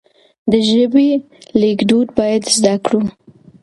[0.51, 1.09] د ژبې
[1.61, 3.01] ليکدود بايد زده کړو.